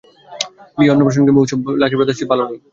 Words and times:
বিয়ে, 0.77 0.91
অন্নপ্রাশন 0.93 1.23
কিংবা 1.27 1.41
উৎসব, 1.43 1.59
লাকি 1.81 1.93
ব্রাস 1.95 1.99
ব্যান্ডের 1.99 2.17
চেয়ে 2.17 2.31
ভালো 2.31 2.43
নেই, 2.49 2.57
ভাইসব। 2.61 2.69